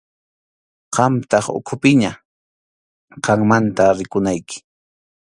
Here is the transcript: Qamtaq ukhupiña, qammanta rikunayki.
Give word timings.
Qamtaq 0.95 1.45
ukhupiña, 1.59 2.11
qammanta 3.25 3.83
rikunayki. 3.97 4.57